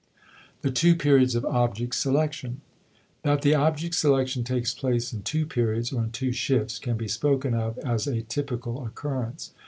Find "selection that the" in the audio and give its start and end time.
1.93-3.53